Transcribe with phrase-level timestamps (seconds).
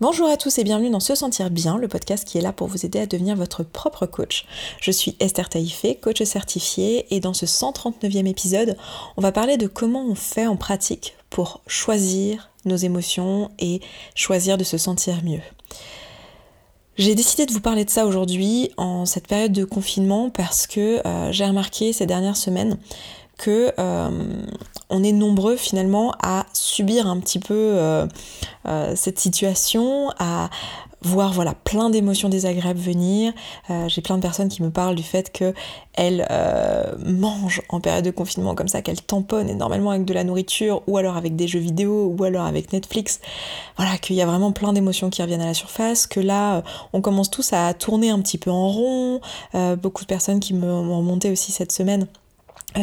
[0.00, 2.68] Bonjour à tous et bienvenue dans Se Sentir Bien, le podcast qui est là pour
[2.68, 4.46] vous aider à devenir votre propre coach.
[4.80, 8.78] Je suis Esther Taïfé, coach certifiée, et dans ce 139e épisode,
[9.18, 13.82] on va parler de comment on fait en pratique pour choisir nos émotions et
[14.14, 15.42] choisir de se sentir mieux.
[16.96, 21.06] J'ai décidé de vous parler de ça aujourd'hui en cette période de confinement parce que
[21.06, 22.78] euh, j'ai remarqué ces dernières semaines
[23.36, 24.46] que euh,
[24.90, 28.06] on est nombreux finalement à subir un petit peu euh,
[28.66, 30.50] euh, cette situation, à
[31.02, 33.32] voir voilà plein d'émotions désagréables venir.
[33.86, 36.28] J'ai plein de personnes qui me parlent du fait qu'elles
[37.06, 40.98] mangent en période de confinement comme ça, qu'elles tamponnent énormément avec de la nourriture ou
[40.98, 43.20] alors avec des jeux vidéo ou alors avec Netflix.
[43.78, 47.00] Voilà, qu'il y a vraiment plein d'émotions qui reviennent à la surface, que là on
[47.00, 49.22] commence tous à tourner un petit peu en rond.
[49.78, 52.08] beaucoup de personnes qui m'ont remonté aussi cette semaine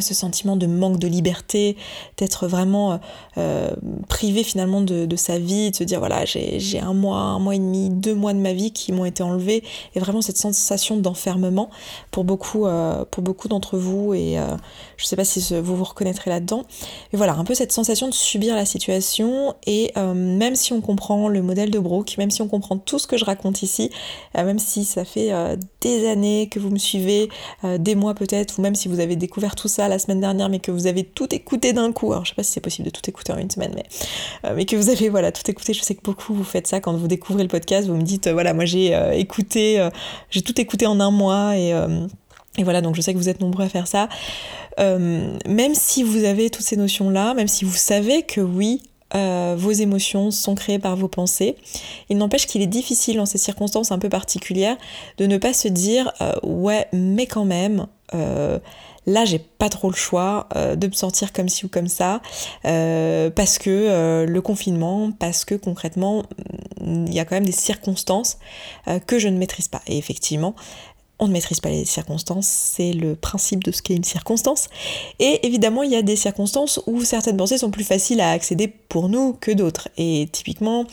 [0.01, 1.77] ce sentiment de manque de liberté,
[2.17, 2.97] d'être vraiment euh,
[3.37, 3.69] euh,
[4.09, 7.59] privé finalement de, sa vie, de se dire voilà j'ai un mois, un mois et
[7.59, 9.63] demi, deux mois de ma vie qui m'ont été enlevés,
[9.95, 11.69] et vraiment cette sensation d'enfermement
[12.11, 14.38] pour beaucoup, euh, beaucoup d'entre vous, et
[14.97, 16.63] je sais pas si vous vous reconnaîtrez là-dedans,
[17.13, 21.27] et voilà un peu cette sensation de subir la situation, et même si on comprend
[21.27, 23.89] le modèle de Brooke, même si on comprend tout ce que je raconte ici,
[24.35, 25.31] même si ça fait
[25.88, 27.30] des années que vous me suivez,
[27.63, 30.59] des mois peut-être, ou même si vous avez découvert tout ça, la semaine dernière, mais
[30.59, 32.91] que vous avez tout écouté d'un coup, alors je sais pas si c'est possible de
[32.91, 33.83] tout écouter en une semaine, mais,
[34.45, 36.79] euh, mais que vous avez voilà, tout écouté, je sais que beaucoup vous faites ça
[36.79, 39.88] quand vous découvrez le podcast, vous me dites, euh, voilà, moi j'ai euh, écouté,
[40.29, 41.69] j'ai tout écouté en un mois, et,
[42.57, 44.09] et, voilà, donc je sais que vous êtes nombreux à faire ça.
[44.77, 48.81] même si vous avez toutes ces notions-là, même si vous savez que oui,
[49.13, 51.55] vos émotions sont créées par vos pensées.
[52.09, 54.77] Il n'empêche qu'il est difficile dans ces circonstances un peu particulières
[55.17, 56.11] de ne pas se dire
[56.44, 57.88] ouais mais quand même
[59.08, 62.22] Là, j'ai pas trop le choix euh, de me sentir comme ci ou comme ça,
[62.66, 66.23] euh, parce que euh, le confinement, parce que concrètement,
[66.81, 68.38] il y a quand même des circonstances
[69.08, 69.81] que je ne maîtrise pas.
[69.88, 70.55] Et effectivement,
[71.19, 74.67] on ne maîtrise pas les circonstances, c'est le principe de ce qu'est une circonstance.
[75.19, 78.67] Et évidemment, il y a des circonstances où certaines pensées sont plus faciles à accéder
[78.67, 79.89] pour nous que d'autres.
[79.97, 80.85] Et typiquement,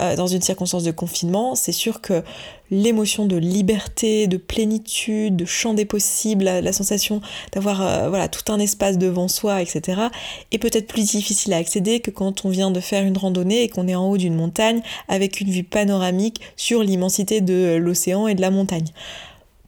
[0.00, 2.22] euh, dans une circonstance de confinement, c'est sûr que
[2.70, 7.20] l'émotion de liberté, de plénitude, de champ des possibles, la, sensation
[7.52, 10.02] d'avoir euh, voilà, tout un espace devant soi, etc.,
[10.50, 13.68] est peut-être plus difficile à accéder que quand on vient de faire une randonnée et
[13.68, 18.34] qu'on est en haut d'une montagne avec une vue panoramique sur l'immensité de l'océan et
[18.34, 18.88] de la montagne.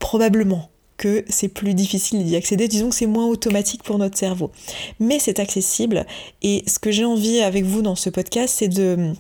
[0.04, 4.50] Probablement que c'est plus difficile d'y accéder, disons que c'est moins automatique pour notre cerveau.
[5.00, 6.04] Mais c'est accessible
[6.42, 9.14] et ce que j'ai envie avec vous dans ce podcast, c'est de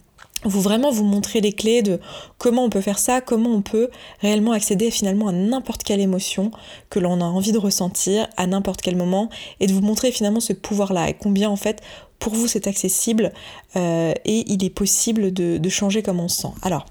[0.44, 2.00] vous vraiment vous montrer les clés de
[2.36, 3.88] comment on peut faire ça, comment on peut
[4.20, 6.50] réellement accéder finalement à n'importe quelle émotion
[6.90, 9.30] que l'on a envie de ressentir à n'importe quel moment
[9.60, 11.80] et de vous montrer finalement ce pouvoir-là et combien en fait
[12.18, 13.32] pour vous c'est accessible
[13.76, 16.52] euh, et il est possible de, de changer comme on se sent.
[16.60, 16.84] Alors,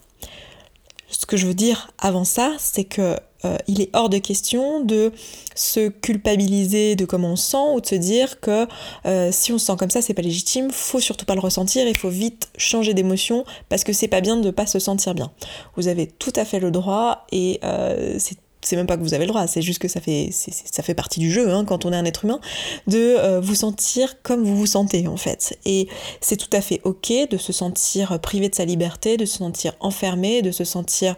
[1.09, 4.83] ce que je veux dire avant ça, c'est que euh, il est hors de question
[4.83, 5.11] de
[5.55, 8.67] se culpabiliser de comment on se sent ou de se dire que
[9.05, 11.87] euh, si on se sent comme ça, c'est pas légitime, faut surtout pas le ressentir,
[11.87, 15.31] il faut vite changer d'émotion parce que c'est pas bien de pas se sentir bien.
[15.75, 18.17] Vous avez tout à fait le droit et euh,
[18.61, 20.93] c'est même pas que vous avez le droit, c'est juste que ça fait, ça fait
[20.93, 22.39] partie du jeu hein, quand on est un être humain,
[22.87, 25.59] de vous sentir comme vous vous sentez en fait.
[25.65, 25.89] Et
[26.21, 29.73] c'est tout à fait ok de se sentir privé de sa liberté, de se sentir
[29.81, 31.17] enfermé, de se sentir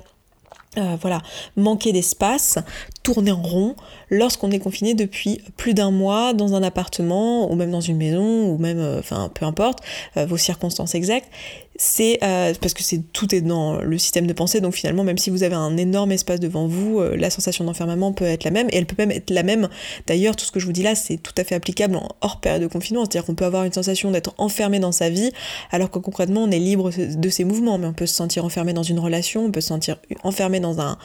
[0.77, 1.21] euh, voilà,
[1.55, 2.59] manquer d'espace,
[3.03, 3.75] tourner en rond
[4.09, 8.49] lorsqu'on est confiné depuis plus d'un mois dans un appartement ou même dans une maison
[8.49, 9.79] ou même, euh, enfin peu importe
[10.17, 11.29] euh, vos circonstances exactes,
[11.77, 12.19] c'est
[12.61, 15.43] parce que c'est tout est dans le système de pensée donc finalement même si vous
[15.43, 18.85] avez un énorme espace devant vous la sensation d'enfermement peut être la même et elle
[18.85, 19.69] peut même être la même.
[20.07, 22.61] D'ailleurs tout ce que je vous dis là c'est tout à fait applicable hors période
[22.61, 25.31] de confinement c'est-à-dire qu'on peut avoir une sensation d'être enfermé dans sa vie
[25.71, 28.73] alors que concrètement on est libre de ses mouvements mais on peut se sentir enfermé
[28.73, 30.97] dans une relation on peut se sentir enfermé dans un,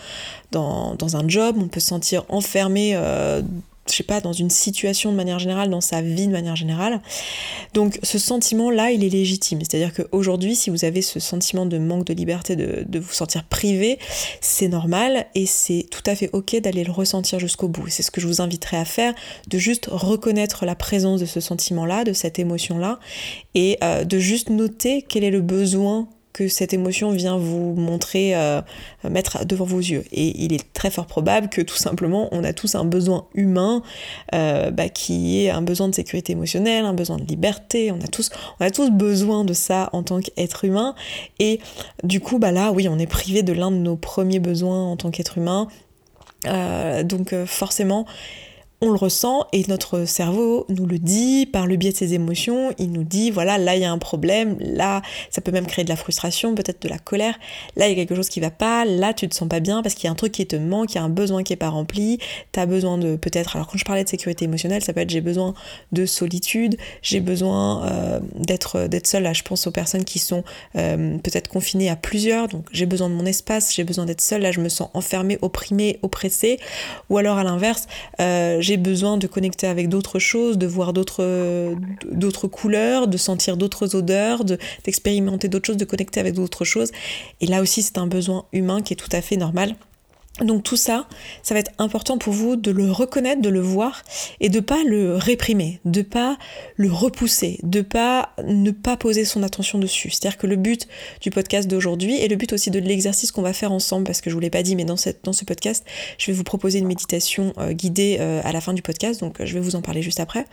[0.53, 3.43] dans, dans un job on peut se sentir enfermé euh,
[3.89, 7.01] je sais pas, dans une situation de manière générale, dans sa vie de manière générale.
[7.75, 9.61] Donc ce sentiment-là, il est légitime.
[9.61, 13.99] C'est-à-dire qu'aujourd'hui, si vous avez ce sentiment de manque de liberté, de, vous sentir privé,
[14.41, 17.89] c'est normal et c'est tout à fait ok d'aller le ressentir jusqu'au bout.
[17.89, 19.15] C'est ce que je vous inviterai à faire,
[19.49, 23.01] de juste reconnaître la présence de ce sentiment-là, de cette émotion-là,
[23.55, 28.37] et euh, de juste noter quel est le besoin que cette émotion vient vous montrer,
[28.37, 28.61] euh,
[29.09, 30.05] mettre devant vos yeux.
[30.13, 33.83] Et il est très fort probable que tout simplement on a tous un besoin humain
[34.35, 37.91] euh, bah, qui est un besoin de sécurité émotionnelle, un besoin de liberté.
[37.93, 38.31] On a tous,
[38.61, 40.95] on a tous besoin de ça en tant qu'être humain.
[41.39, 41.61] Et
[42.05, 44.97] du coup, bah là, oui, on est privé de l'un de nos premiers besoins en
[44.97, 45.69] tant qu'être humain.
[46.47, 48.07] Euh, donc forcément,
[48.83, 52.73] on le ressent et notre cerveau nous le dit par le biais de ses émotions,
[52.79, 55.85] il nous dit voilà là il y a un problème, là ça peut même créer
[55.85, 57.39] de la frustration, peut-être de la colère,
[57.77, 59.83] là il y a quelque chose qui va pas, là tu te sens pas bien
[59.83, 61.53] parce qu'il y a un truc qui te manque, il y a un besoin qui
[61.53, 62.19] est pas rempli,
[62.53, 65.11] tu as besoin de peut-être alors quand je parlais de sécurité émotionnelle, ça peut être
[65.11, 65.53] j'ai besoin
[65.93, 70.43] de solitude, j'ai besoin euh, d'être d'être seule, là je pense aux personnes qui sont
[70.77, 74.41] euh, peut-être confinées à plusieurs, donc j'ai besoin de mon espace, j'ai besoin d'être seule,
[74.41, 76.59] là je me sens enfermée, opprimée, oppressée,
[77.11, 77.87] ou alors à l'inverse,
[78.21, 81.75] euh, j'ai besoin de connecter avec d'autres choses, de voir d'autres
[82.09, 84.45] d'autres couleurs, de sentir d'autres odeurs,
[84.85, 86.93] d'expérimenter d'autres choses, de connecter avec d'autres choses.
[87.41, 89.75] Et là aussi, c'est un besoin humain qui est tout à fait normal.
[90.41, 91.07] Donc tout ça,
[91.43, 94.03] ça va être important pour vous de le reconnaître, de le voir
[94.41, 96.39] et de pas le réprimer, de pas
[96.77, 100.11] le repousser, de pas ne pas poser son attention dessus.
[100.11, 100.89] C'est-à-dire que le but
[101.21, 104.31] du podcast d'aujourd'hui et le but aussi de l'exercice qu'on va faire ensemble, parce que
[104.31, 105.85] je vous l'ai pas dit, mais dans, ce podcast,
[106.19, 109.41] je vais vous proposer une méditation euh, guidée euh, à la fin du podcast, donc
[109.41, 110.45] euh, je vais vous en parler juste après.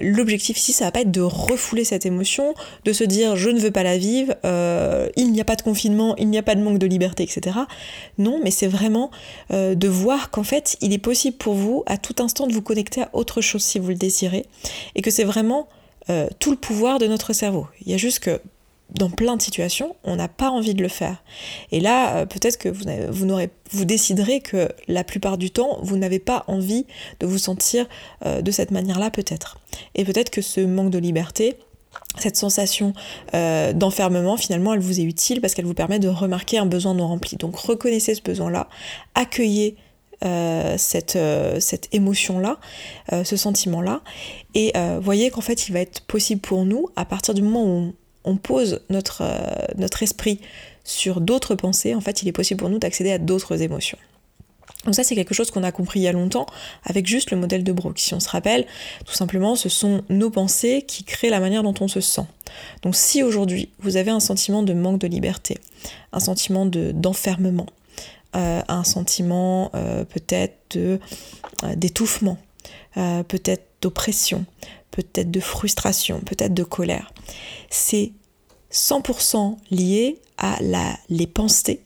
[0.00, 2.54] L'objectif ici, ça va pas être de refouler cette émotion,
[2.84, 4.34] de se dire je ne veux pas la vivre,
[5.16, 7.56] il n'y a pas de confinement, il n'y a pas de manque de liberté, etc.
[8.18, 9.10] Non, mais c'est vraiment
[9.52, 12.62] euh, de voir qu'en fait, il est possible pour vous à tout instant de vous
[12.62, 14.46] connecter à autre chose si vous le désirez,
[14.94, 15.68] et que c'est vraiment
[16.10, 17.66] euh, tout le pouvoir de notre cerveau.
[17.84, 18.40] Il y a juste que
[18.90, 21.22] dans plein de situations, on n'a pas envie de le faire.
[21.70, 23.38] Et là, euh, peut-être que vous, vous,
[23.70, 26.84] vous déciderez que la plupart du temps, vous n'avez pas envie
[27.20, 27.86] de vous sentir
[28.24, 29.58] de cette manière-là, peut-être.
[29.94, 31.56] Et peut-être que ce manque de liberté,
[32.18, 32.92] cette sensation
[33.34, 36.94] euh, d'enfermement, finalement, elle vous est utile parce qu'elle vous permet de remarquer un besoin
[36.94, 37.36] non rempli.
[37.36, 38.68] Donc reconnaissez ce besoin-là,
[39.14, 39.76] accueillez
[40.24, 42.58] euh, cette, euh, cette émotion-là,
[43.24, 44.02] ce sentiment-là,
[44.54, 47.94] et voyez qu'en fait, il va être possible pour nous, à partir du moment où
[48.24, 49.22] on, pose notre
[50.02, 50.40] esprit
[50.84, 53.98] sur d'autres pensées, en fait, il est possible pour nous d'accéder à d'autres émotions.
[54.84, 56.46] Donc ça c'est quelque chose qu'on a compris il y a longtemps
[56.84, 57.98] avec juste le modèle de Brooke.
[57.98, 58.66] Si on se rappelle,
[59.04, 62.26] tout simplement ce sont nos pensées qui créent la manière dont on se sent.
[62.82, 65.58] Donc si aujourd'hui vous avez un sentiment de manque de liberté,
[66.12, 67.66] un sentiment d'enfermement,
[68.34, 70.98] euh, un sentiment euh, peut-être euh,
[71.76, 72.38] d'étouffement,
[72.94, 74.44] peut-être d'oppression,
[74.90, 77.12] peut-être de frustration, peut-être de colère,
[77.70, 78.12] c'est
[78.70, 80.58] 100% lié à
[81.08, 81.80] les pensées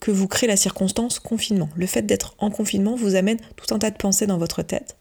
[0.00, 1.68] que vous crée la circonstance confinement.
[1.76, 4.96] Le fait d'être en confinement vous amène tout un tas de pensées dans votre tête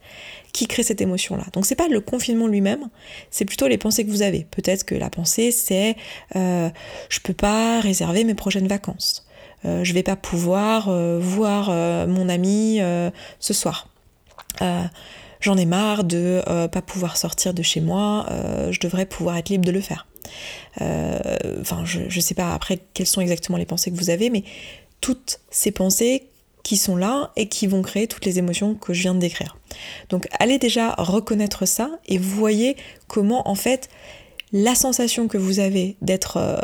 [0.51, 1.45] qui créent cette émotion-là.
[1.53, 2.89] Donc c'est pas le confinement lui-même,
[3.31, 4.45] c'est plutôt les pensées que vous avez.
[4.51, 5.95] Peut-être que la pensée c'est
[6.35, 6.69] euh,
[7.09, 9.25] je peux pas réserver mes prochaines vacances.
[9.65, 12.79] Euh, je vais pas pouvoir euh, voir euh, mon ami
[13.39, 13.87] ce soir.
[15.41, 18.25] J'en ai marre de pas pouvoir sortir de chez moi,
[18.71, 20.05] je devrais pouvoir être libre de le faire.
[21.61, 24.43] Enfin, je, je sais pas après quelles sont exactement les pensées que vous avez, mais
[25.01, 26.27] toutes ces pensées
[26.63, 29.57] qui sont là et qui vont créer toutes les émotions que je viens de décrire.
[30.09, 32.75] Donc allez déjà reconnaître ça et voyez
[33.07, 33.89] comment en fait
[34.51, 36.57] la sensation que vous avez d'être euh,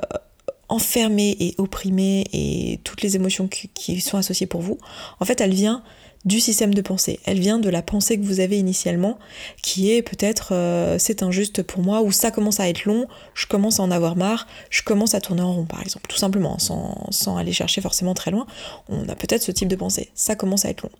[0.69, 4.79] enfermé et opprimé et toutes les émotions qui, sont associées pour vous,
[5.19, 5.83] en fait elle vient
[6.25, 7.19] du système de pensée.
[7.25, 9.17] Elle vient de la pensée que vous avez initialement,
[9.61, 13.45] qui est peut-être euh, c'est injuste pour moi, ou ça commence à être long, je
[13.45, 16.57] commence à en avoir marre, je commence à tourner en rond par exemple, tout simplement,
[16.59, 18.47] sans, sans aller chercher forcément très loin,
[18.89, 20.91] on a peut-être ce type de pensée, ça commence à être long.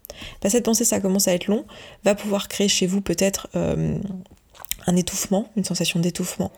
[0.41, 1.65] Bah, cette pensée, ça commence à être long,
[2.03, 3.97] va pouvoir créer chez vous peut-être euh,
[4.85, 6.51] un étouffement, une sensation d'étouffement,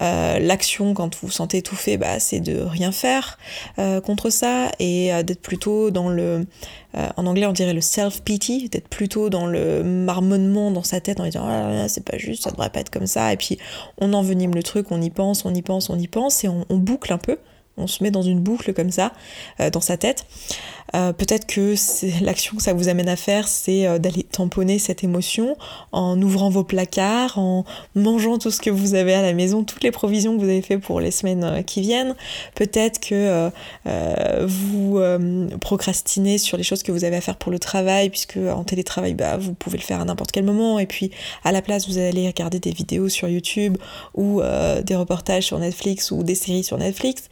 [0.00, 3.38] euh, l'action quand vous vous sentez étouffé, bah, c'est de rien faire
[3.78, 6.46] euh, contre ça et euh, d'être plutôt dans le,
[7.16, 11.24] en anglais on dirait le self-pity, d'être plutôt dans le marmonnement dans sa tête en
[11.24, 13.32] disant ah, c'est pas juste, ça devrait pas être comme ça.
[13.32, 13.58] Et puis
[13.98, 16.64] on envenime le truc, on y pense, on y pense, on y pense et on
[16.70, 17.38] boucle un peu
[17.80, 19.12] on se met dans une boucle comme ça
[19.60, 20.26] euh, dans sa tête.
[20.96, 21.74] Euh, peut-être que
[22.24, 25.56] l'action que ça vous amène à faire, c'est euh, d'aller tamponner cette émotion
[25.92, 29.84] en ouvrant vos placards, en mangeant tout ce que vous avez à la maison, toutes
[29.84, 32.16] les provisions que vous avez fait pour les semaines qui viennent.
[32.54, 33.50] Peut-être que
[34.44, 35.00] vous
[35.60, 39.14] procrastinez sur les choses que vous avez à faire pour le travail, puisque en télétravail,
[39.14, 40.78] bah, vous pouvez le faire à n'importe quel moment.
[40.78, 41.10] Et puis
[41.44, 43.76] à la place, vous allez regarder des vidéos sur YouTube
[44.14, 44.42] ou
[44.84, 47.28] des reportages sur Netflix ou des séries sur Netflix.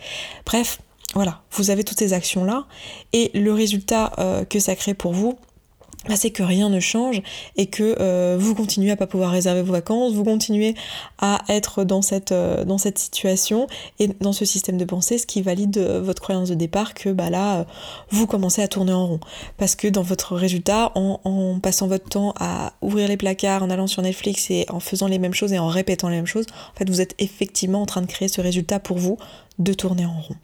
[0.47, 0.78] Bref,
[1.14, 2.66] voilà, vous avez toutes ces actions-là,
[3.12, 5.38] et le résultat euh, que ça crée pour vous,
[6.07, 7.23] bah, c'est que rien ne change
[7.57, 10.75] et que euh, vous continuez à pas pouvoir réserver vos vacances, vous continuez
[11.18, 12.64] à être dans cette, euh,
[12.95, 13.66] situation
[13.99, 17.30] et dans ce système de pensée, ce qui valide votre croyance de départ que bah
[17.30, 17.66] là,
[18.11, 19.21] vous commencez à tourner en rond.
[19.57, 23.71] Parce que dans votre résultat, en, en, passant votre temps à ouvrir les placards, en
[23.71, 26.47] allant sur Netflix et en faisant les mêmes choses et en répétant les mêmes choses,
[26.75, 29.18] en fait, vous êtes effectivement en train de créer ce résultat pour vous
[29.59, 30.37] de tourner en rond.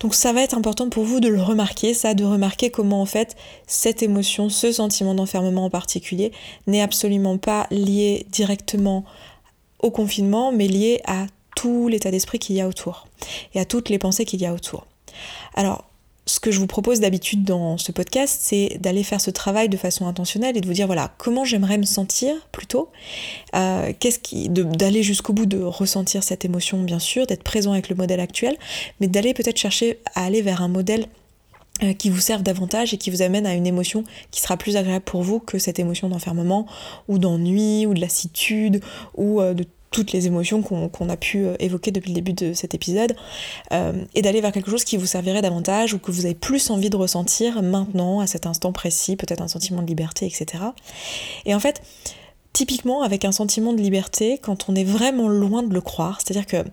[0.00, 3.06] Donc ça va être important pour vous de le remarquer, ça, de remarquer comment en
[3.06, 6.32] fait cette émotion, ce sentiment d'enfermement en particulier,
[6.66, 9.04] n'est absolument pas lié directement
[9.80, 11.26] au confinement, mais lié à
[11.56, 13.08] tout l'état d'esprit qu'il y a autour
[13.54, 14.86] et à toutes les pensées qu'il y a autour.
[15.54, 15.87] Alors,
[16.28, 19.78] ce que je vous propose d'habitude dans ce podcast, c'est d'aller faire ce travail de
[19.78, 22.90] façon intentionnelle et de vous dire voilà comment j'aimerais me sentir plutôt,
[23.56, 27.88] euh, qu'est-ce qui, d'aller jusqu'au bout de ressentir cette émotion bien sûr, d'être présent avec
[27.88, 28.56] le modèle actuel,
[29.00, 31.06] mais d'aller peut-être chercher à aller vers un modèle
[31.82, 34.76] euh, qui vous serve davantage et qui vous amène à une émotion qui sera plus
[34.76, 36.66] agréable pour vous que cette émotion d'enfermement
[37.08, 38.82] ou d'ennui ou de lassitude
[39.16, 42.52] ou euh, de toutes les émotions qu'on a pu euh, évoquer depuis le début de
[42.52, 43.16] cet épisode,
[43.72, 46.70] euh, et d'aller vers quelque chose qui vous servirait davantage ou que vous avez plus
[46.70, 50.64] envie de ressentir maintenant, à cet instant précis, peut-être un sentiment de liberté, etc.
[51.46, 51.82] Et en fait,
[52.52, 56.46] typiquement avec un sentiment de liberté, quand on est vraiment loin de le croire, c'est-à-dire
[56.46, 56.68] que,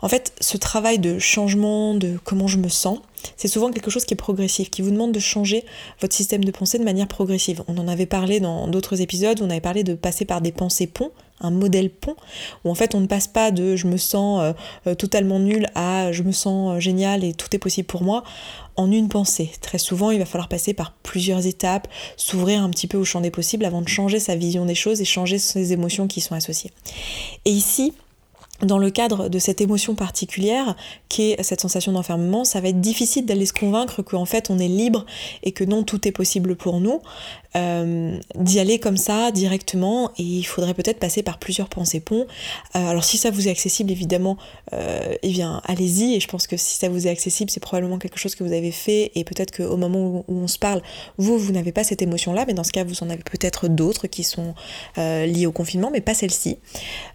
[0.00, 3.00] en fait, ce travail de changement, de comment je me sens,
[3.36, 5.64] c'est souvent quelque chose qui est progressif, qui vous demande de changer
[6.00, 7.64] votre système de pensée de manière progressive.
[7.66, 10.86] On en avait parlé dans d'autres épisodes, on avait parlé de passer par des pensées
[10.86, 12.16] ponts, un modèle pont,
[12.64, 14.52] où en fait on ne passe pas de je me sens euh,
[14.86, 18.24] euh, totalement nul à je me sens euh, génial et tout est possible pour moi
[18.76, 19.50] en une pensée.
[19.60, 23.20] Très souvent il va falloir passer par plusieurs étapes, s'ouvrir un petit peu au champ
[23.20, 26.34] des possibles avant de changer sa vision des choses et changer ses émotions qui sont
[26.34, 26.70] associées.
[27.44, 27.92] Et ici,
[28.62, 30.76] dans le cadre de cette émotion particulière
[31.08, 34.58] qui est cette sensation d'enfermement, ça va être difficile d'aller se convaincre qu'en fait on
[34.58, 35.04] est libre
[35.42, 37.00] et que non tout est possible pour nous.
[37.56, 42.26] Euh, d'y aller comme ça directement et il faudrait peut-être passer par plusieurs pensées ponts.
[42.74, 44.36] Euh, alors si ça vous est accessible évidemment,
[44.74, 47.98] euh, eh bien allez-y et je pense que si ça vous est accessible c'est probablement
[47.98, 50.82] quelque chose que vous avez fait et peut-être qu'au moment où, on se parle,
[51.16, 54.06] vous, vous n'avez pas cette émotion-là, mais dans ce cas vous en avez peut-être d'autres
[54.06, 54.54] qui sont
[54.96, 56.58] liées au confinement mais pas celle-ci.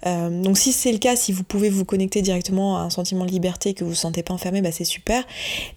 [0.05, 3.31] donc si c'est le cas, si vous pouvez vous connecter directement à un sentiment de
[3.31, 5.23] liberté que vous ne vous sentez pas enfermé, bah c'est super,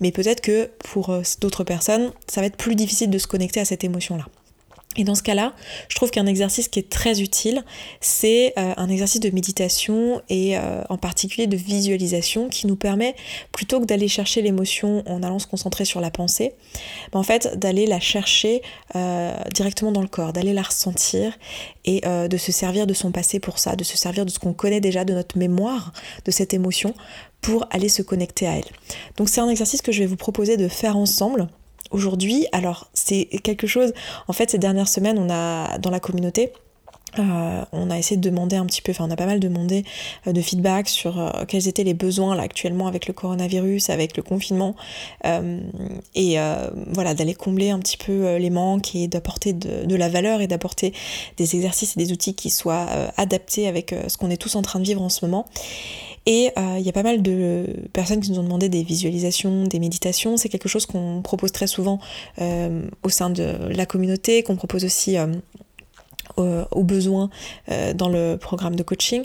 [0.01, 3.65] mais peut-être que pour d'autres personnes, ça va être plus difficile de se connecter à
[3.65, 4.27] cette émotion-là.
[4.97, 5.55] Et dans ce cas-là,
[5.89, 7.65] je trouve qu'un exercice qui est très utile,
[8.01, 13.15] c'est euh, un exercice de méditation et euh, en particulier de visualisation qui nous permet,
[13.53, 16.55] plutôt que d'aller chercher l'émotion en allant se concentrer sur la pensée,
[17.13, 18.63] ben, en fait d'aller la chercher
[18.95, 21.37] euh, directement dans le corps, d'aller la ressentir
[21.85, 24.55] et de se servir de son passé pour ça, de se servir de ce qu'on
[24.55, 25.93] connaît déjà, de notre mémoire
[26.25, 26.95] de cette émotion
[27.43, 28.65] pour aller se connecter à elle.
[29.19, 31.47] Donc c'est un exercice que je vais vous proposer de faire ensemble
[31.95, 33.95] aujourd'hui, alors c'est quelque chose,
[34.29, 36.53] en fait ces dernières semaines, on a dans la communauté,
[37.19, 39.85] euh, on a essayé de demander un petit peu, enfin on a pas mal demandé
[40.27, 44.17] euh, de feedback sur euh, quels étaient les besoins là actuellement avec le coronavirus, avec
[44.17, 44.75] le confinement,
[46.15, 46.37] et
[46.89, 50.47] voilà d'aller combler un petit peu les manques et d'apporter de, de, la valeur et
[50.47, 50.93] d'apporter
[51.37, 52.87] des exercices et des outils qui soient
[53.17, 55.47] adaptés avec ce qu'on est tous en train de vivre en ce moment.
[56.27, 59.65] Et euh, il y a pas mal de personnes qui nous ont demandé des visualisations,
[59.65, 60.37] des méditations.
[60.37, 62.01] C'est quelque chose qu'on propose très souvent
[62.41, 65.27] euh, au sein de la communauté, qu'on propose aussi euh,
[66.37, 67.31] aux besoins
[67.95, 69.25] dans le programme de coaching.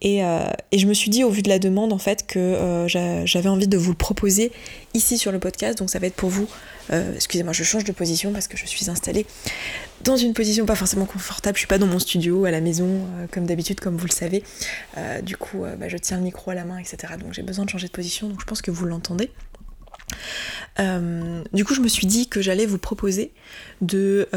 [0.00, 3.48] Et, et, je me suis dit, au vu de la demande, en fait, que j'avais
[3.48, 4.52] envie de vous le proposer
[4.94, 5.78] ici sur le podcast.
[5.78, 6.48] Donc ça va être pour vous.
[6.90, 9.26] Excusez-moi, je change de position parce que je suis installée
[10.02, 11.56] dans une position pas forcément confortable.
[11.56, 14.12] Je suis pas dans mon studio, à la maison, euh, comme d'habitude, comme vous le
[14.12, 14.42] savez.
[14.96, 17.14] Euh, du coup, euh, bah, je tiens le micro à la main, etc.
[17.20, 19.30] Donc j'ai besoin de changer de position, donc je pense que vous l'entendez.
[20.78, 23.32] Du coup, je me suis dit que j'allais vous proposer
[23.80, 24.28] de,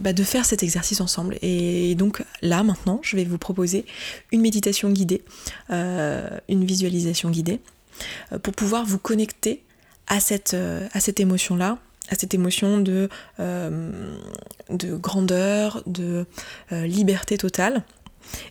[0.00, 1.38] bah, de faire cet exercice ensemble.
[1.42, 3.84] Et donc là, maintenant, je vais vous proposer
[4.32, 5.22] une méditation guidée,
[5.70, 7.60] une visualisation guidée,
[8.42, 9.62] pour pouvoir vous connecter
[10.08, 10.56] à cette,
[10.98, 11.78] cette émotion-là,
[12.10, 13.08] à cette émotion de,
[13.40, 14.16] euh,
[14.70, 16.26] de grandeur, de
[16.72, 17.84] euh, liberté totale.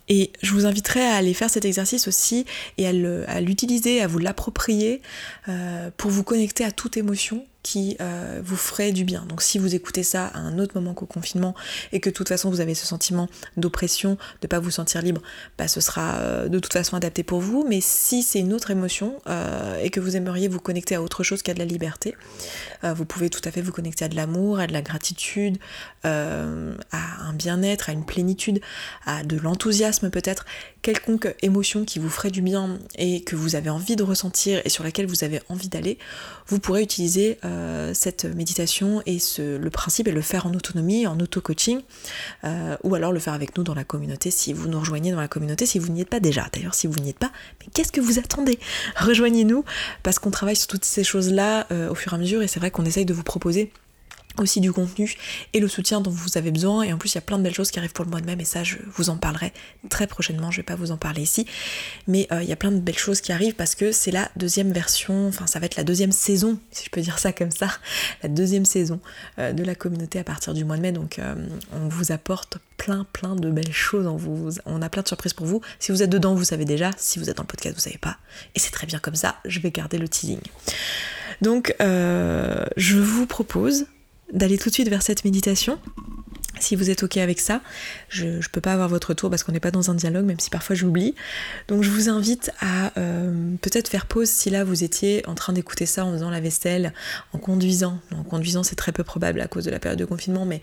[0.09, 2.45] Et je vous inviterai à aller faire cet exercice aussi
[2.77, 5.01] et à l'utiliser, à vous l'approprier
[5.49, 9.25] euh, pour vous connecter à toute émotion qui euh, vous ferait du bien.
[9.27, 11.55] Donc si vous écoutez ça à un autre moment qu'au confinement
[11.91, 15.01] et que de toute façon vous avez ce sentiment d'oppression, de ne pas vous sentir
[15.01, 15.23] libre,
[15.57, 17.65] bah, ce sera euh, de toute façon adapté pour vous.
[17.67, 21.23] Mais si c'est une autre émotion euh, et que vous aimeriez vous connecter à autre
[21.23, 22.15] chose qu'à de la liberté,
[22.83, 25.57] vous pouvez tout à fait vous connecter à de l'amour, à de la gratitude,
[26.03, 28.61] à un bien-être, à une plénitude,
[29.07, 30.45] à de l'enthousiasme peut-être,
[30.83, 34.69] quelconque émotion qui vous ferait du bien et que vous avez envie de ressentir et
[34.69, 35.97] sur laquelle vous avez envie d'aller,
[36.45, 37.39] vous pourrez utiliser
[37.93, 41.81] cette méditation et ce, le principe est le faire en autonomie, en auto-coaching,
[42.43, 45.19] euh, ou alors le faire avec nous dans la communauté si vous nous rejoignez dans
[45.19, 46.47] la communauté, si vous n'y êtes pas déjà.
[46.53, 48.59] D'ailleurs, si vous n'y êtes pas, mais qu'est-ce que vous attendez?
[48.97, 49.63] Rejoignez-nous
[50.03, 52.59] parce qu'on travaille sur toutes ces choses-là euh, au fur et à mesure et c'est
[52.59, 53.71] vrai qu'on essaye de vous proposer
[54.37, 55.15] aussi du contenu
[55.53, 56.83] et le soutien dont vous avez besoin.
[56.83, 58.21] Et en plus il y a plein de belles choses qui arrivent pour le mois
[58.21, 59.53] de mai mais ça je vous en parlerai
[59.89, 60.51] très prochainement.
[60.51, 61.45] Je vais pas vous en parler ici.
[62.07, 64.29] Mais euh, il y a plein de belles choses qui arrivent parce que c'est la
[64.35, 67.51] deuxième version enfin ça va être la deuxième saison si je peux dire ça comme
[67.51, 67.69] ça
[68.23, 68.99] la deuxième saison
[69.39, 70.91] euh, de la communauté à partir du mois de mai.
[70.91, 71.35] Donc euh,
[71.73, 74.07] on vous apporte plein plein de belles choses.
[74.07, 75.61] On, vous, on a plein de surprises pour vous.
[75.79, 76.91] Si vous êtes dedans vous savez déjà.
[76.97, 78.17] Si vous êtes dans le podcast vous savez pas.
[78.55, 79.35] Et c'est très bien comme ça.
[79.45, 80.39] Je vais garder le teasing.
[81.41, 83.85] Donc je vous propose
[84.33, 85.79] d'aller tout de suite vers cette méditation.
[86.59, 87.61] Si vous êtes ok avec ça,
[88.07, 90.39] je ne peux pas avoir votre tour parce qu'on n'est pas dans un dialogue, même
[90.39, 91.13] si parfois j'oublie.
[91.67, 95.53] Donc je vous invite à euh, peut-être faire pause si là vous étiez en train
[95.53, 96.93] d'écouter ça en faisant la vaisselle,
[97.33, 97.99] en conduisant.
[98.15, 100.61] En conduisant c'est très peu probable à cause de la période de confinement, mais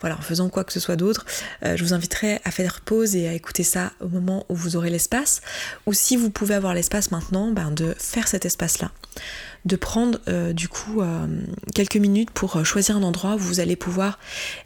[0.00, 1.24] voilà, en faisant quoi que ce soit d'autre,
[1.64, 4.76] euh, je vous inviterai à faire pause et à écouter ça au moment où vous
[4.76, 5.40] aurez l'espace.
[5.86, 8.90] Ou si vous pouvez avoir l'espace maintenant, ben, de faire cet espace-là
[9.68, 11.26] de prendre euh, du coup euh,
[11.74, 14.18] quelques minutes pour euh, choisir un endroit où vous allez pouvoir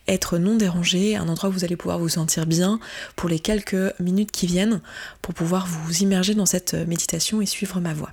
[0.06, 2.78] être non dérangé, un endroit où vous allez pouvoir vous sentir bien
[3.16, 4.80] pour les quelques minutes qui viennent,
[5.20, 8.12] pour pouvoir vous immerger dans cette méditation et suivre ma voix.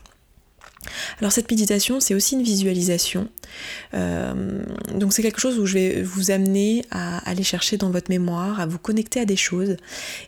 [1.19, 3.27] Alors cette méditation, c'est aussi une visualisation.
[3.93, 4.63] Euh,
[4.95, 8.59] donc c'est quelque chose où je vais vous amener à aller chercher dans votre mémoire,
[8.59, 9.77] à vous connecter à des choses.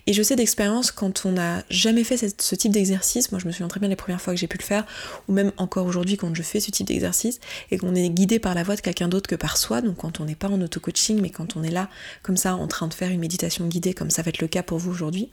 [0.08, 3.51] Et je sais d'expérience quand on n'a jamais fait ce type d'exercice, moi je me
[3.51, 4.86] souviens très bien les premières fois que j'ai pu le faire,
[5.27, 7.39] ou même encore aujourd'hui quand je fais ce type d'exercice,
[7.70, 10.20] et qu'on est guidé par la voix de quelqu'un d'autre que par soi, donc quand
[10.20, 11.89] on n'est pas en auto-coaching, mais quand on est là
[12.24, 14.63] comme ça en train de faire une méditation guidée, comme ça va être le cas
[14.63, 15.29] pour vous aujourd'hui,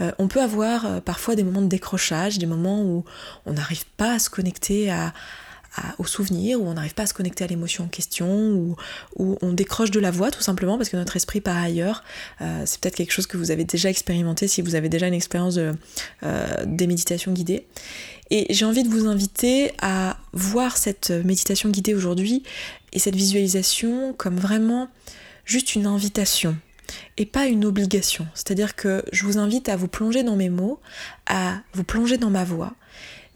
[0.00, 3.04] euh, on peut avoir euh, parfois des moments de décrochage, des moments où
[3.46, 5.12] on n'arrive pas à se connecter à,
[6.04, 8.76] souvenir, où on n'arrive pas à se connecter à l'émotion en question, où,
[9.16, 12.02] on décroche de la voix tout simplement parce que notre esprit part ailleurs.
[12.40, 15.14] Euh, c'est peut-être quelque chose que vous avez déjà expérimenté si vous avez déjà une
[15.14, 15.74] expérience de,
[16.66, 17.64] des méditations guidées.
[18.30, 22.42] Et j'ai envie de vous inviter à voir cette méditation guidée aujourd'hui
[22.92, 24.88] et cette visualisation comme vraiment
[25.44, 26.56] juste une invitation
[27.16, 28.26] et pas une obligation.
[28.34, 30.80] C'est-à-dire que je vous invite à vous plonger dans mes mots,
[31.26, 32.74] à vous plonger dans ma voix,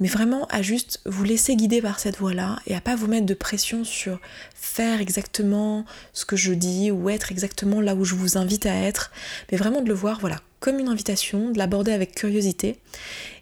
[0.02, 3.25] mais vraiment à juste vous laisser guider par cette voix-là et à pas vous mettre
[3.25, 4.21] de pression sur
[4.52, 8.75] faire exactement ce que je dis ou être exactement là où je vous invite à
[8.75, 9.12] être,
[9.50, 12.80] mais vraiment de le voir voilà comme une invitation, de l'aborder avec curiosité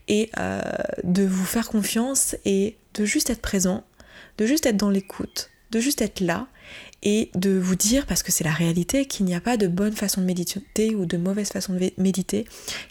[0.06, 0.60] et euh,
[1.02, 3.82] de vous faire confiance et de juste être présent,
[4.36, 6.46] de juste être dans l'écoute, de juste être là
[7.02, 9.94] et de vous dire, parce que c'est la réalité, qu'il n'y a pas de bonne
[9.94, 12.44] façon de méditer ou de mauvaise façon de méditer,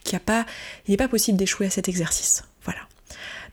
[0.04, 0.48] qu'il n'y pas,
[0.88, 2.44] n'est pas possible d'échouer à cet exercice.
[2.64, 2.82] Voilà.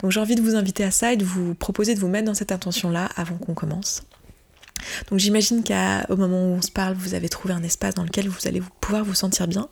[0.01, 2.27] Donc j'ai envie de vous inviter à ça et de vous proposer de vous mettre
[2.27, 4.03] dans cette intention-là avant qu'on commence.
[5.11, 8.29] Donc j'imagine qu'au moment où on se parle, vous avez trouvé un espace dans lequel
[8.29, 9.69] vous allez pouvoir vous sentir bien.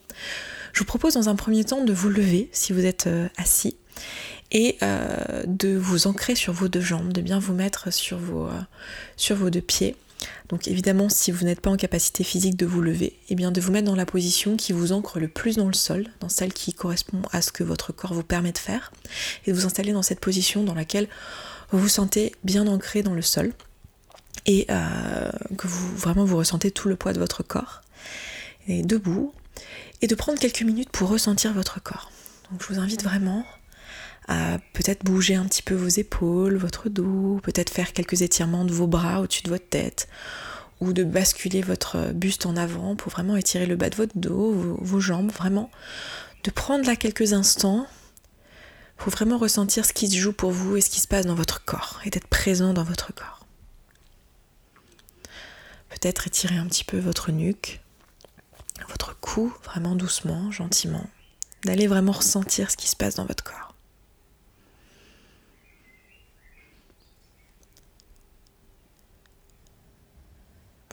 [0.72, 3.76] Je vous propose dans un premier temps de vous lever si vous êtes euh, assis
[4.50, 8.46] et euh, de vous ancrer sur vos deux jambes, de bien vous mettre sur vos,
[8.46, 8.60] euh,
[9.16, 9.96] sur vos deux pieds
[10.48, 13.50] donc évidemment, si vous n'êtes pas en capacité physique de vous lever, et eh bien
[13.50, 16.28] de vous mettre dans la position qui vous ancre le plus dans le sol, dans
[16.28, 18.92] celle qui correspond à ce que votre corps vous permet de faire,
[19.46, 21.08] et de vous installer dans cette position dans laquelle
[21.70, 23.52] vous vous sentez bien ancré dans le sol
[24.46, 27.80] et euh, que vous vraiment vous ressentez tout le poids de votre corps.
[28.68, 29.32] Et debout,
[30.02, 32.10] et de prendre quelques minutes pour ressentir votre corps.
[32.50, 33.44] Donc je vous invite vraiment
[34.28, 38.72] à peut-être bouger un petit peu vos épaules, votre dos, peut-être faire quelques étirements de
[38.72, 40.08] vos bras au-dessus de votre tête,
[40.80, 44.76] ou de basculer votre buste en avant pour vraiment étirer le bas de votre dos,
[44.80, 45.70] vos, jambes, vraiment
[46.42, 47.86] de prendre là quelques instants
[48.96, 51.34] pour vraiment ressentir ce qui se joue pour vous et ce qui se passe dans
[51.34, 53.46] votre corps, et d'être présent dans votre corps.
[55.90, 57.80] Peut-être étirer un petit peu votre nuque,
[58.88, 61.06] votre cou, vraiment doucement, gentiment,
[61.64, 63.63] d'aller vraiment ressentir ce qui se passe dans votre corps.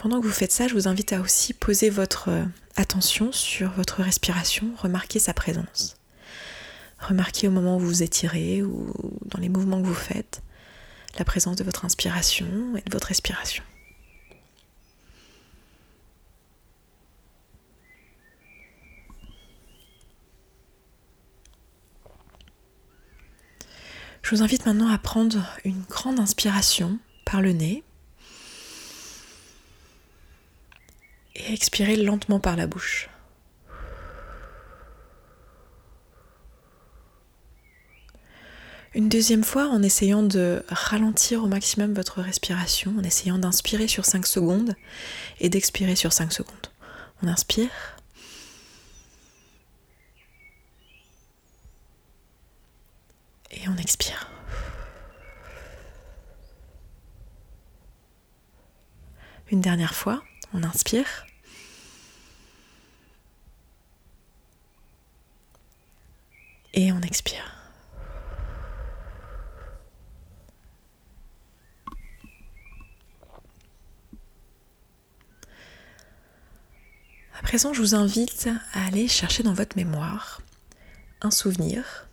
[0.02, 2.44] Pendant que vous faites ça, je vous invite à aussi poser votre euh,
[2.76, 5.96] attention sur votre respiration, remarquer sa présence.
[6.98, 8.92] Remarquez au moment où vous étirez ou
[9.26, 10.42] dans les mouvements que vous faites
[11.20, 13.64] la présence de votre inspiration et de votre expiration.
[24.24, 27.84] Je vous invite maintenant à prendre une grande inspiration par le nez
[31.36, 33.10] et expirez lentement par la bouche.
[38.94, 44.04] Une deuxième fois en essayant de ralentir au maximum votre respiration, en essayant d'inspirer sur
[44.04, 44.76] 5 secondes
[45.40, 46.68] et d'expirer sur 5 secondes.
[47.24, 47.70] On inspire.
[53.52, 54.30] Et on expire.
[59.52, 60.22] Une dernière fois,
[60.54, 61.26] on inspire.
[66.74, 67.58] Et on expire.
[77.38, 80.42] À présent, je vous invite à aller chercher dans votre mémoire
[81.22, 82.08] un souvenir.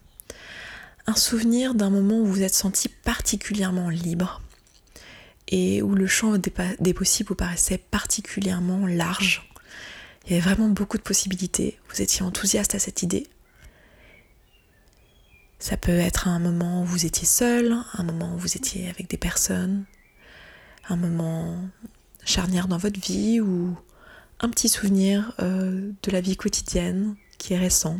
[1.07, 4.42] Un souvenir d'un moment où vous vous êtes senti particulièrement libre
[5.48, 9.50] et où le champ des possibles vous paraissait particulièrement large.
[10.26, 11.78] Il y avait vraiment beaucoup de possibilités.
[11.88, 13.26] Vous étiez enthousiaste à cette idée.
[15.58, 19.08] Ça peut être un moment où vous étiez seul, un moment où vous étiez avec
[19.08, 19.87] des personnes,
[20.88, 21.58] un moment
[22.24, 23.76] charnière dans votre vie ou
[24.40, 27.98] un petit souvenir euh, de la vie quotidienne qui est récent.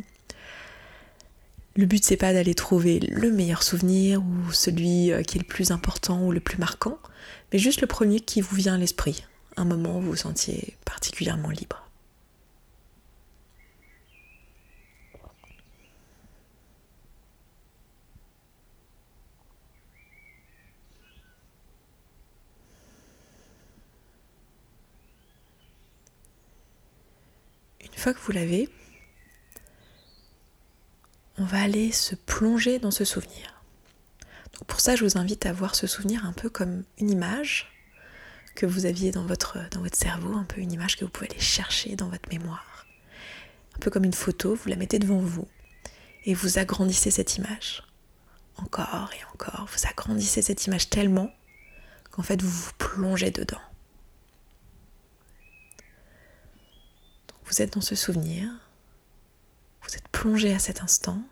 [1.79, 5.47] Le but c'est pas d'aller trouver le meilleur souvenir ou celui euh, qui est le
[5.47, 6.99] plus important ou le plus marquant,
[7.53, 9.25] mais juste le premier qui vous vient à l'esprit,
[9.57, 11.89] un moment où vous vous sentiez particulièrement libre.
[27.81, 28.69] Une fois que vous l'avez,
[31.39, 33.63] on va aller se plonger dans ce souvenir.
[34.67, 37.71] Pour ça, je vous invite à voir ce souvenir un peu comme une image
[38.55, 41.31] que vous aviez dans votre, dans votre cerveau, un peu une image que vous pouvez
[41.31, 42.87] aller chercher dans votre mémoire.
[43.77, 45.47] Un peu comme une photo, vous la mettez devant vous
[46.25, 47.85] et vous agrandissez cette image.
[48.57, 51.33] Encore et encore, vous agrandissez cette image tellement
[52.11, 53.61] qu'en fait vous vous plongez dedans.
[57.49, 58.51] vous êtes dans ce souvenir,
[59.89, 61.23] vous êtes plongé à cet instant,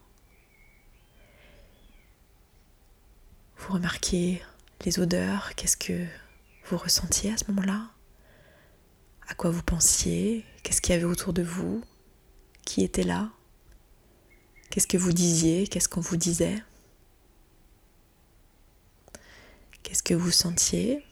[3.59, 4.43] vous remarquez
[4.85, 6.07] les odeurs, qu'est-ce que
[6.65, 7.91] vous ressentiez à ce moment-là,
[9.29, 11.85] à quoi vous pensiez, qu'est-ce qu'il y avait autour de vous,
[12.65, 13.31] qui était là,
[14.71, 16.63] qu'est-ce que vous disiez, qu'est-ce qu'on vous disait,
[19.83, 21.05] qu'est-ce que vous sentiez,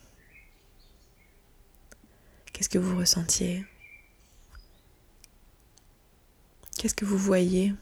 [2.52, 3.66] qu'est-ce que vous ressentiez?
[6.84, 7.72] Qu'est-ce que vous voyez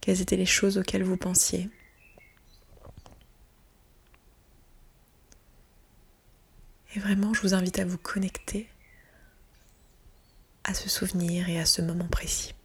[0.00, 1.70] Quelles étaient les choses auxquelles vous pensiez
[6.96, 8.68] Et vraiment, je vous invite à vous connecter
[10.64, 12.56] à ce souvenir et à ce moment précis.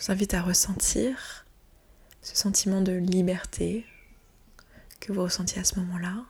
[0.00, 1.44] Je vous invite à ressentir
[2.22, 3.84] ce sentiment de liberté
[4.98, 6.24] que vous ressentiez à ce moment-là.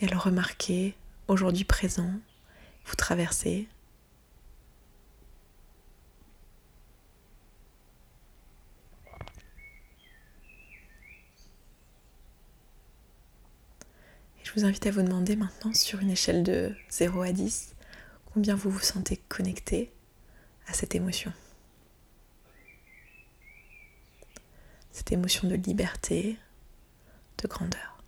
[0.00, 0.96] Et à le remarquer
[1.28, 2.10] aujourd'hui présent,
[2.86, 3.68] vous traversez.
[14.42, 17.75] Je vous invite à vous demander maintenant sur une échelle de 0 à 10
[18.36, 19.90] combien vous vous sentez connecté
[20.66, 21.32] à cette émotion.
[24.92, 26.36] Cette émotion de liberté,
[27.38, 28.02] de grandeur.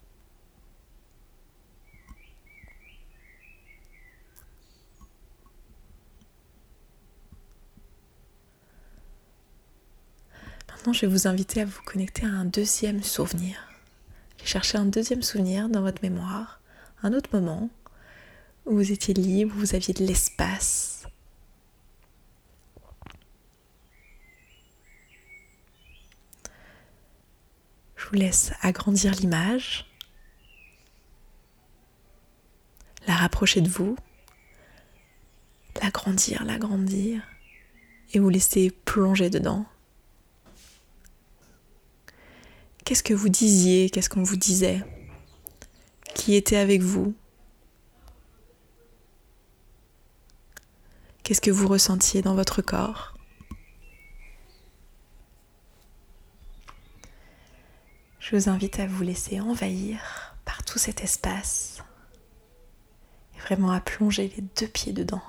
[10.68, 13.56] Maintenant, je vais vous inviter à vous connecter à un deuxième souvenir.
[14.44, 16.60] Cherchez un deuxième souvenir dans votre mémoire,
[17.02, 17.70] un autre moment
[18.74, 21.06] vous étiez libre, vous aviez de l'espace.
[27.96, 29.86] Je vous laisse agrandir l'image,
[33.06, 33.96] la rapprocher de vous,
[35.82, 37.22] l'agrandir, l'agrandir,
[38.12, 39.66] et vous laisser plonger dedans.
[42.84, 44.82] Qu'est-ce que vous disiez Qu'est-ce qu'on vous disait?
[46.14, 47.14] Qui était avec vous?
[51.28, 53.12] Qu'est-ce que vous ressentiez dans votre corps?
[58.18, 61.84] Je vous invite à vous laisser envahir par tout cet espace
[63.36, 65.20] et vraiment à plonger les deux pieds dedans.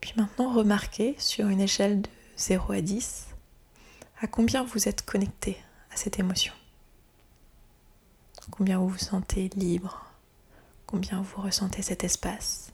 [0.00, 3.28] Puis maintenant, remarquez sur une échelle de 0 à 10
[4.20, 5.56] à combien vous êtes connecté
[5.92, 6.52] à cette émotion.
[8.50, 10.04] Combien vous vous sentez libre,
[10.86, 12.72] combien vous ressentez cet espace?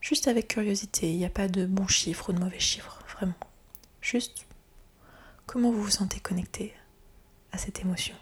[0.00, 3.34] Juste avec curiosité, il n'y a pas de bon chiffre ou de mauvais chiffre, vraiment.
[4.00, 4.46] Juste
[5.46, 6.74] comment vous vous sentez connecté
[7.52, 8.14] à cette émotion?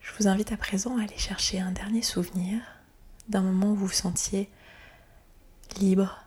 [0.00, 2.60] Je vous invite à présent à aller chercher un dernier souvenir
[3.28, 4.50] d'un moment où vous vous sentiez
[5.74, 6.24] libre,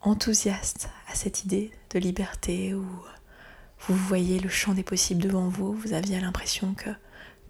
[0.00, 2.86] enthousiaste à cette idée de liberté, où
[3.80, 6.90] vous voyez le champ des possibles devant vous, vous aviez l'impression que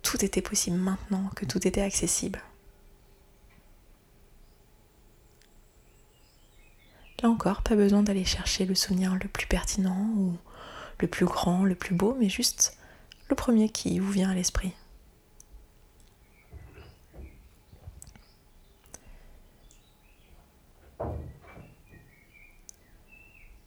[0.03, 2.41] tout était possible maintenant, que tout était accessible.
[7.23, 10.37] Là encore, pas besoin d'aller chercher le souvenir le plus pertinent ou
[11.01, 12.79] le plus grand, le plus beau, mais juste
[13.29, 14.73] le premier qui vous vient à l'esprit.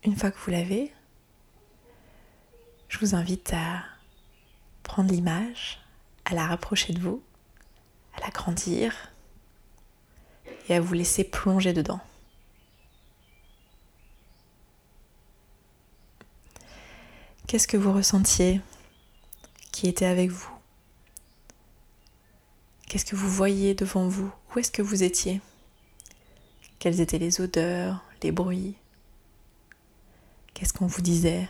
[0.06, 0.92] Une fois que vous l'avez,
[2.90, 3.84] je vous invite à
[4.84, 5.80] prendre l'image,
[6.26, 7.24] à la rapprocher de vous,
[8.16, 9.14] à la grandir
[10.68, 12.02] et à vous laisser plonger dedans.
[17.48, 18.60] Qu'est-ce que vous ressentiez
[19.72, 20.52] qui était avec vous?
[22.90, 24.32] Qu'est-ce que vous voyez devant vous?
[24.54, 25.42] Où est-ce que vous étiez?
[26.80, 28.76] Quelles étaient les odeurs, les bruits?
[30.54, 31.48] Qu'est-ce qu'on vous disait?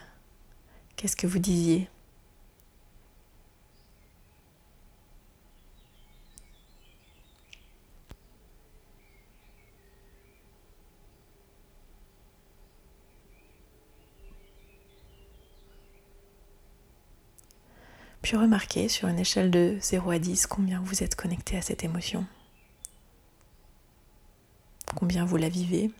[0.96, 1.88] Qu'est-ce que vous disiez?
[18.24, 21.84] Puis remarquez sur une échelle de 0 à 10 combien vous êtes connecté à cette
[21.84, 22.24] émotion?
[24.94, 25.90] Combien vous la vivez?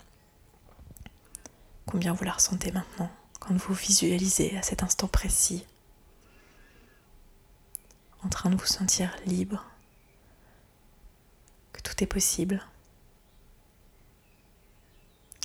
[1.95, 5.65] Combien vous la ressentez maintenant quand vous visualisez à cet instant précis
[8.25, 9.65] en train de vous sentir libre,
[11.73, 12.67] que tout est possible,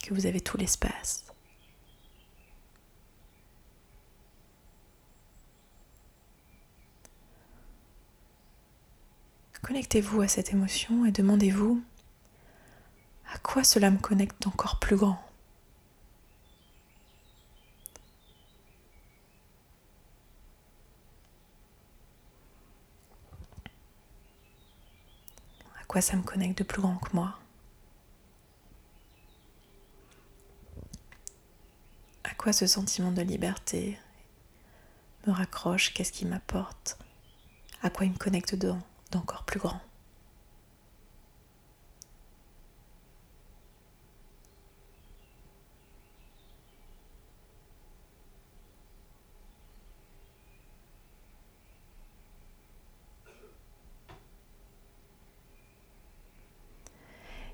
[0.01, 1.23] que vous avez tout l'espace.
[9.62, 11.79] Connectez-vous à cette émotion et demandez-vous
[13.31, 15.28] à quoi cela me connecte encore plus grand.
[25.89, 27.39] Quoi ça me connecte de plus grand que moi.
[32.23, 33.97] À quoi ce sentiment de liberté
[35.25, 35.91] me raccroche?
[35.93, 36.99] Qu'est-ce qui m'apporte?
[37.82, 38.56] À quoi il me connecte
[39.12, 39.82] d'encore plus grand?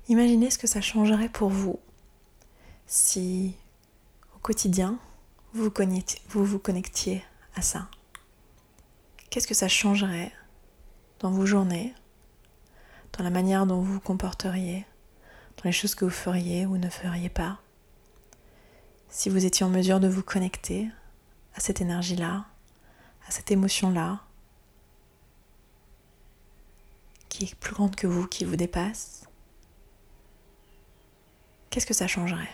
[0.08, 1.80] Imaginez ce que ça changerait pour vous
[2.86, 3.56] si
[4.36, 5.00] au quotidien
[5.52, 7.24] vous vous, connectiez,
[7.56, 7.88] à ça.
[9.30, 10.32] Qu'est-ce que ça changerait
[11.18, 11.92] dans vos journées,
[13.16, 14.86] dans la manière dont vous vous comporteriez,
[15.56, 17.58] dans les choses que vous feriez ou ne feriez pas
[19.08, 20.88] Si vous étiez en mesure de vous connecter
[21.54, 22.44] à cette énergie-là,
[23.26, 24.20] à cette émotion-là,
[27.28, 29.25] qui est plus grande que vous, qui vous dépasse,
[31.76, 32.48] qu'est-ce que ça changerait?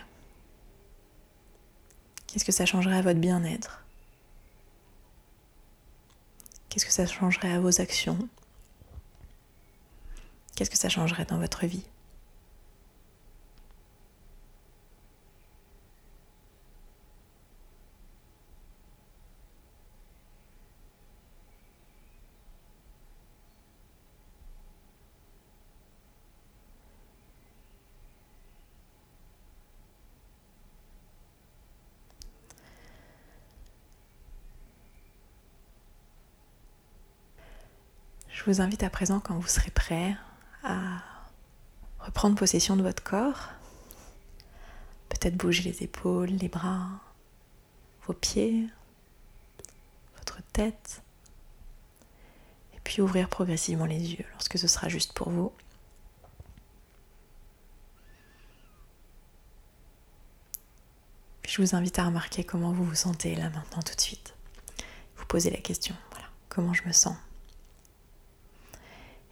[2.27, 3.81] Qu'est-ce que ça changerait à votre bien-être?
[6.67, 8.27] Qu'est-ce que ça changerait à vos actions?
[10.57, 11.85] Qu'est-ce que ça changerait dans votre vie?
[38.45, 40.17] Je vous invite à présent, quand vous serez prêt,
[40.63, 41.01] à
[41.99, 43.51] reprendre possession de votre corps.
[45.07, 46.89] Peut-être bouger les épaules, les bras,
[48.05, 48.67] vos pieds,
[50.17, 51.01] votre tête.
[52.73, 55.53] Et puis ouvrir progressivement les yeux lorsque ce sera juste pour vous.
[61.47, 64.35] Je vous invite à remarquer comment vous vous sentez là maintenant tout de suite.
[65.15, 67.15] Vous posez la question, voilà, comment je me sens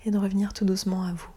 [0.06, 1.30] et de revenir tout doucement à vous.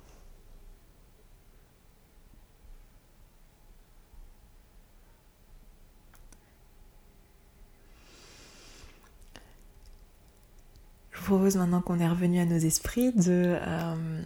[11.12, 14.22] Je vous propose maintenant qu'on est revenu à nos esprits de euh,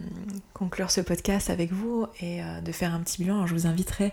[0.53, 3.35] conclure ce podcast avec vous et euh, de faire un petit bilan.
[3.35, 4.11] Alors je vous inviterai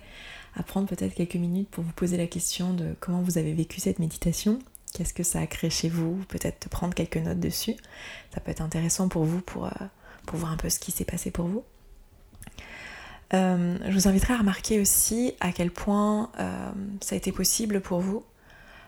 [0.54, 3.80] à prendre peut-être quelques minutes pour vous poser la question de comment vous avez vécu
[3.80, 4.60] cette méditation,
[4.94, 7.74] qu'est-ce que ça a créé chez vous, peut-être prendre quelques notes dessus.
[8.32, 9.70] Ça peut être intéressant pour vous pour euh,
[10.26, 11.64] pour voir un peu ce qui s'est passé pour vous.
[13.32, 16.30] je vous inviterai à remarquer aussi à quel point
[17.00, 18.24] ça a été possible pour vous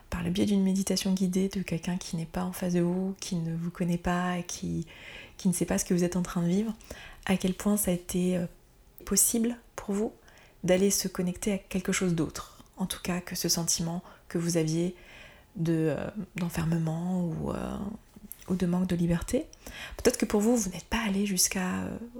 [0.09, 3.15] par le biais d'une méditation guidée de quelqu'un qui n'est pas en face de vous,
[3.19, 4.87] qui ne vous connaît pas, qui,
[5.37, 6.73] qui ne sait pas ce que vous êtes en train de vivre,
[7.25, 8.45] à quel point ça a été euh,
[9.05, 10.13] possible pour vous
[10.63, 14.57] d'aller se connecter à quelque chose d'autre, en tout cas que ce sentiment que vous
[14.57, 14.95] aviez
[15.55, 17.77] de, euh, d'enfermement ou, euh,
[18.49, 19.45] ou, de manque de liberté.
[19.97, 21.69] Peut-être que pour vous, vous n'êtes pas allé jusqu'à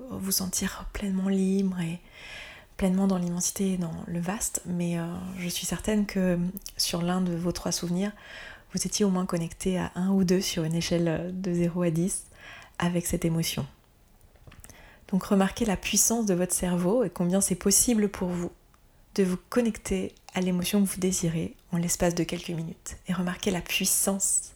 [0.09, 1.99] vous sentir pleinement libre et
[2.77, 5.05] pleinement dans l'immensité et dans le vaste, mais euh,
[5.37, 6.39] je suis certaine que
[6.77, 8.13] sur l'un de vos trois souvenirs,
[8.73, 11.89] vous étiez au moins connecté à un ou deux sur une échelle de 0 à
[11.89, 12.25] 10
[12.77, 13.65] avec cette émotion.
[15.09, 18.51] Donc remarquez la puissance de votre cerveau et combien c'est possible pour vous
[19.15, 22.97] de vous connecter à l'émotion que vous désirez en l'espace de quelques minutes.
[23.07, 24.53] Et remarquez la puissance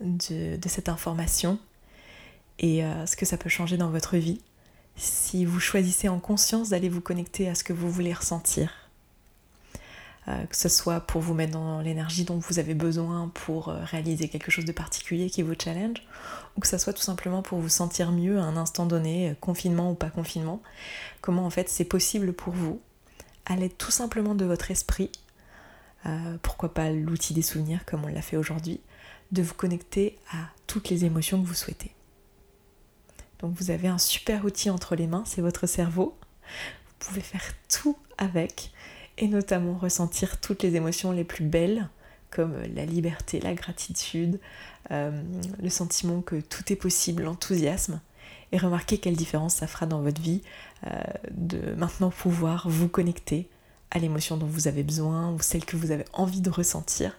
[0.00, 1.58] de, cette information
[2.58, 4.40] et euh, ce que ça peut changer dans votre vie
[4.96, 8.72] si vous choisissez en conscience d'aller vous connecter à ce que vous voulez ressentir.
[10.26, 13.84] Euh, que ce soit pour vous mettre dans l'énergie dont vous avez besoin pour euh,
[13.84, 15.98] réaliser quelque chose de particulier qui vous challenge,
[16.56, 19.90] ou que ce soit tout simplement pour vous sentir mieux à un instant donné, confinement
[19.90, 20.62] ou pas confinement,
[21.20, 22.80] comment en fait c'est possible pour vous,
[23.44, 25.10] à l'aide tout simplement de votre esprit,
[26.42, 28.80] pourquoi pas l'outil des souvenirs comme on l'a fait aujourd'hui,
[29.32, 31.92] de vous connecter à toutes les émotions que vous souhaitez.
[33.40, 36.16] Donc vous avez un super outil entre les mains, c'est votre cerveau.
[37.00, 38.72] Vous pouvez faire tout avec
[39.18, 41.88] et notamment ressentir toutes les émotions les plus belles
[42.30, 44.40] comme la liberté, la gratitude,
[44.90, 45.22] euh,
[45.62, 48.00] le sentiment que tout est possible, l'enthousiasme
[48.50, 50.42] et remarquer quelle différence ça fera dans votre vie
[50.86, 50.90] euh,
[51.30, 53.48] de maintenant pouvoir vous connecter
[53.90, 57.16] à l'émotion dont vous avez besoin ou celle que vous avez envie de ressentir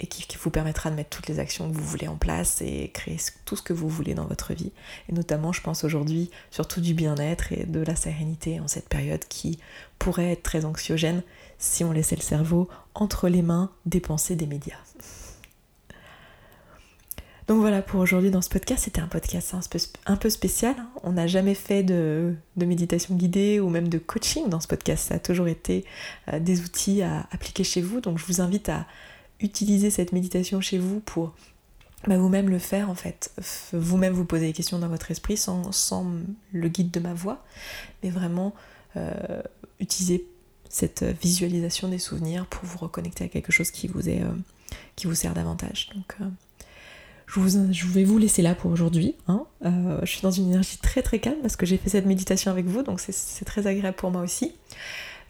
[0.00, 2.90] et qui, vous permettra de mettre toutes les actions que vous voulez en place et
[2.94, 4.72] créer tout ce que vous voulez dans votre vie.
[5.08, 9.24] Et notamment, je pense aujourd'hui surtout du bien-être et de la sérénité en cette période
[9.28, 9.58] qui
[9.98, 11.22] pourrait être très anxiogène
[11.58, 14.78] si on laissait le cerveau entre les mains des pensées des médias.
[17.50, 19.56] Donc voilà pour aujourd'hui dans ce podcast, c'était un podcast
[20.06, 20.76] un peu, spécial.
[21.02, 25.08] On n'a jamais fait de, méditation guidée ou même de coaching dans ce podcast.
[25.08, 25.84] Ça a toujours été
[26.32, 28.00] euh, des outils à appliquer chez vous.
[28.00, 28.86] Donc je vous invite à
[29.40, 31.34] utiliser cette méditation chez vous pour
[32.06, 33.30] bah, vous-même le faire en fait,
[33.72, 35.70] vous-même vous poser des questions dans votre esprit sans,
[36.52, 37.44] le guide de ma voix,
[38.02, 38.54] mais vraiment
[38.96, 39.42] euh,
[39.80, 40.24] utiliser
[40.70, 44.32] cette visualisation des souvenirs pour vous reconnecter à quelque chose qui vous, est, euh,
[44.96, 45.90] qui vous sert davantage.
[45.94, 46.24] Donc euh,
[47.26, 49.14] je, je, vais vous laisser là pour aujourd'hui.
[49.28, 49.44] Hein.
[49.62, 52.64] je suis dans une énergie très très calme parce que j'ai fait cette méditation avec
[52.64, 54.54] vous, donc c'est très agréable pour moi aussi.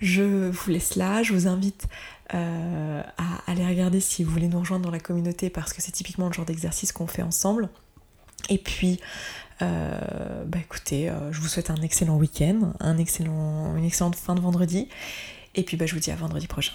[0.01, 1.87] Je vous laisse là, je vous invite
[2.35, 5.93] euh, à aller regarder si vous voulez nous rejoindre dans la communauté parce que c'est
[5.93, 7.69] typiquement le genre d'exercice qu'on fait ensemble.
[8.49, 8.99] Et puis,
[9.61, 14.89] euh, bah écoutez, euh, je vous souhaite un excellent week-end, une excellente fin de vendredi.
[15.55, 16.75] Et puis bah, je vous dis à vendredi prochain.